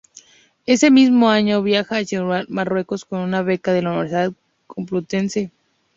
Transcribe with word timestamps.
Ese 0.65 0.89
mismo 0.89 1.29
año 1.29 1.61
viaja 1.61 1.97
a 1.97 2.03
Chauen, 2.03 2.47
Marruecos 2.49 3.05
con 3.05 3.19
una 3.19 3.43
Beca 3.43 3.71
de 3.71 3.83
la 3.83 3.89
Universidad 3.91 4.33
Complutense. 4.65 5.51